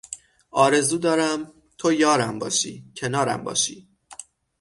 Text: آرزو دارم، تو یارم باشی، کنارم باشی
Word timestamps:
آرزو 0.51 0.97
دارم، 0.97 1.51
تو 1.77 1.93
یارم 1.93 2.39
باشی، 2.39 2.85
کنارم 2.97 3.43
باشی 3.43 3.87